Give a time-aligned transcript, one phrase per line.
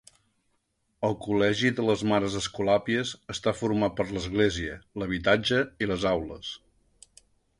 [1.09, 6.51] El Col·legi de les Mares Escolàpies està format per l'església, l'habitatge i les aules.